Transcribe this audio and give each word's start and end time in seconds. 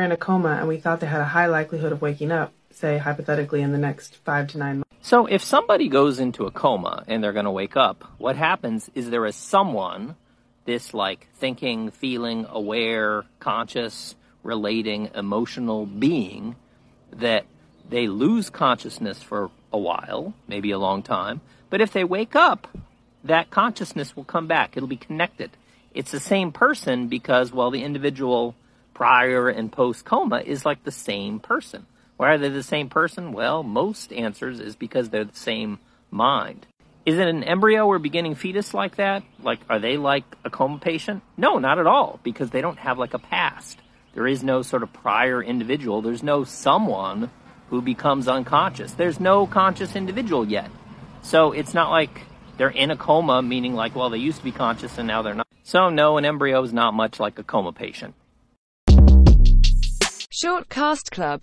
in 0.00 0.12
a 0.12 0.16
coma 0.16 0.56
and 0.58 0.68
we 0.68 0.78
thought 0.78 1.00
they 1.00 1.06
had 1.06 1.20
a 1.20 1.24
high 1.24 1.46
likelihood 1.46 1.92
of 1.92 2.02
waking 2.02 2.32
up, 2.32 2.52
say 2.70 2.98
hypothetically 2.98 3.62
in 3.62 3.72
the 3.72 3.78
next 3.78 4.16
five 4.16 4.48
to 4.48 4.58
nine 4.58 4.76
months. 4.76 4.90
So 5.02 5.26
if 5.26 5.42
somebody 5.42 5.88
goes 5.88 6.18
into 6.20 6.44
a 6.46 6.50
coma 6.50 7.04
and 7.06 7.22
they're 7.22 7.32
going 7.32 7.46
to 7.46 7.50
wake 7.50 7.76
up, 7.76 8.04
what 8.18 8.36
happens 8.36 8.90
is 8.94 9.08
there 9.10 9.26
is 9.26 9.36
someone, 9.36 10.16
this 10.66 10.92
like 10.92 11.28
thinking, 11.36 11.90
feeling, 11.90 12.46
aware, 12.48 13.24
conscious, 13.38 14.14
relating, 14.42 15.10
emotional 15.14 15.86
being, 15.86 16.56
that 17.12 17.44
they 17.88 18.08
lose 18.08 18.50
consciousness 18.50 19.22
for 19.22 19.50
a 19.72 19.78
while, 19.78 20.34
maybe 20.46 20.70
a 20.70 20.78
long 20.78 21.02
time. 21.02 21.40
But 21.70 21.80
if 21.80 21.92
they 21.92 22.04
wake 22.04 22.36
up, 22.36 22.68
that 23.24 23.50
consciousness 23.50 24.16
will 24.16 24.24
come 24.24 24.46
back. 24.46 24.76
It'll 24.76 24.88
be 24.88 24.96
connected. 24.96 25.50
It's 25.92 26.10
the 26.10 26.20
same 26.20 26.52
person 26.52 27.08
because, 27.08 27.52
well, 27.52 27.70
the 27.70 27.82
individual 27.82 28.54
prior 29.00 29.48
and 29.48 29.72
post 29.72 30.04
coma 30.04 30.42
is 30.44 30.66
like 30.66 30.84
the 30.84 30.92
same 30.92 31.40
person. 31.40 31.86
Why 32.18 32.34
are 32.34 32.36
they 32.36 32.50
the 32.50 32.62
same 32.62 32.90
person? 32.90 33.32
Well, 33.32 33.62
most 33.62 34.12
answers 34.12 34.60
is 34.60 34.76
because 34.76 35.08
they're 35.08 35.24
the 35.24 35.34
same 35.34 35.78
mind. 36.10 36.66
Is 37.06 37.16
it 37.16 37.26
an 37.26 37.42
embryo 37.42 37.86
or 37.86 37.98
beginning 37.98 38.34
fetus 38.34 38.74
like 38.74 38.96
that? 38.96 39.22
Like, 39.42 39.60
are 39.70 39.78
they 39.78 39.96
like 39.96 40.24
a 40.44 40.50
coma 40.50 40.80
patient? 40.80 41.22
No, 41.38 41.58
not 41.58 41.78
at 41.78 41.86
all, 41.86 42.20
because 42.22 42.50
they 42.50 42.60
don't 42.60 42.78
have 42.78 42.98
like 42.98 43.14
a 43.14 43.18
past. 43.18 43.78
There 44.12 44.26
is 44.26 44.42
no 44.42 44.60
sort 44.60 44.82
of 44.82 44.92
prior 44.92 45.42
individual. 45.42 46.02
There's 46.02 46.22
no 46.22 46.44
someone 46.44 47.30
who 47.70 47.80
becomes 47.80 48.28
unconscious. 48.28 48.92
There's 48.92 49.18
no 49.18 49.46
conscious 49.46 49.96
individual 49.96 50.46
yet. 50.46 50.70
So 51.22 51.52
it's 51.52 51.72
not 51.72 51.90
like 51.90 52.20
they're 52.58 52.68
in 52.68 52.90
a 52.90 52.98
coma, 52.98 53.40
meaning 53.40 53.72
like, 53.72 53.96
well, 53.96 54.10
they 54.10 54.18
used 54.18 54.36
to 54.40 54.44
be 54.44 54.52
conscious 54.52 54.98
and 54.98 55.08
now 55.08 55.22
they're 55.22 55.34
not. 55.34 55.46
So 55.62 55.88
no, 55.88 56.18
an 56.18 56.26
embryo 56.26 56.62
is 56.62 56.74
not 56.74 56.92
much 56.92 57.18
like 57.18 57.38
a 57.38 57.42
coma 57.42 57.72
patient. 57.72 58.14
Short 60.42 60.70
Cast 60.70 61.10
Club 61.10 61.38